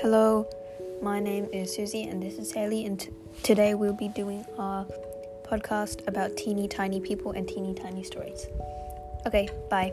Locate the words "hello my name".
0.00-1.48